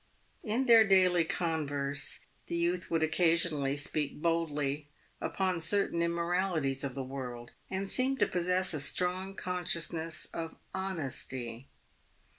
[0.43, 4.87] In their daily converse, the youth would occasionally speak boldly
[5.21, 11.67] upon certain immoralities of the world, and seemed to possess a strong consciousness of honesty.